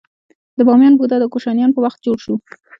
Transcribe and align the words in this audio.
د 0.57 0.59
بامیان 0.67 0.93
بودا 0.97 1.17
د 1.19 1.25
کوشانیانو 1.33 1.75
په 1.75 1.81
وخت 1.85 1.99
جوړ 2.05 2.17
شو 2.25 2.35